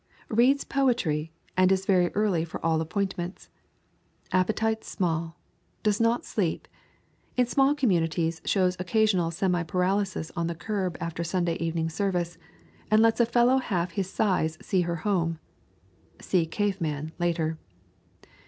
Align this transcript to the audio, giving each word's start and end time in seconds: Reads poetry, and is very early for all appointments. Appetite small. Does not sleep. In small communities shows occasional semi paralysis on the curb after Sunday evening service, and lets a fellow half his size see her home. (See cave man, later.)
Reads 0.29 0.63
poetry, 0.63 1.31
and 1.55 1.71
is 1.71 1.85
very 1.85 2.09
early 2.15 2.43
for 2.43 2.59
all 2.65 2.81
appointments. 2.81 3.49
Appetite 4.31 4.83
small. 4.83 5.37
Does 5.83 6.01
not 6.01 6.25
sleep. 6.25 6.67
In 7.37 7.45
small 7.45 7.75
communities 7.75 8.41
shows 8.43 8.75
occasional 8.79 9.29
semi 9.29 9.61
paralysis 9.61 10.31
on 10.35 10.47
the 10.47 10.55
curb 10.55 10.97
after 10.99 11.23
Sunday 11.23 11.53
evening 11.57 11.87
service, 11.87 12.39
and 12.89 12.99
lets 13.03 13.19
a 13.19 13.27
fellow 13.27 13.59
half 13.59 13.91
his 13.91 14.09
size 14.09 14.57
see 14.59 14.81
her 14.81 14.95
home. 15.05 15.37
(See 16.19 16.47
cave 16.47 16.81
man, 16.81 17.11
later.) 17.19 17.59